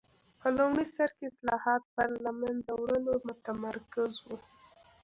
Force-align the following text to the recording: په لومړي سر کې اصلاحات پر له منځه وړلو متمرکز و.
په 0.39 0.47
لومړي 0.57 0.85
سر 0.95 1.09
کې 1.17 1.25
اصلاحات 1.31 1.83
پر 1.95 2.09
له 2.23 2.31
منځه 2.41 2.71
وړلو 2.75 3.13
متمرکز 3.27 4.13
و. 4.25 4.27